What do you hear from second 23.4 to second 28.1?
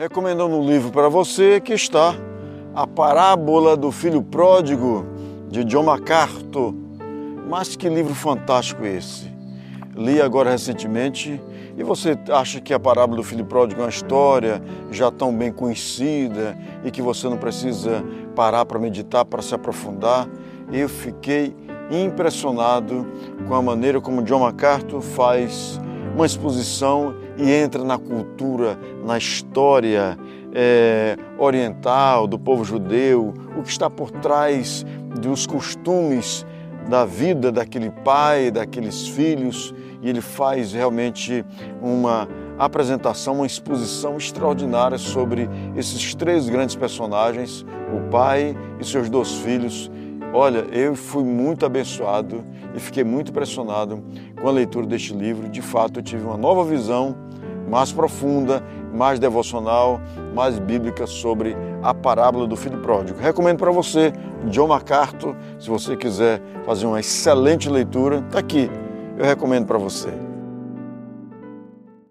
com a maneira como John MacArthur faz uma exposição e entra na